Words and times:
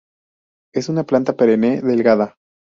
Es 0.73 0.89
una 0.89 1.03
planta 1.03 1.33
perenne 1.35 1.79
delgada. 1.83 2.35